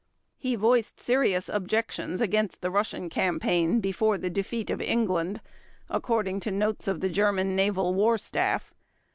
[0.39, 5.41] He voiced "serious objections against the Russian campaign before the defeat of England",
[5.91, 8.73] according to notes of the German Naval War Staff.